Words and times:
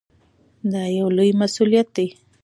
دا 0.71 0.83
یو 0.97 1.07
لوی 1.17 1.31
مسؤلیت 1.41 1.87
دی. 1.95 2.07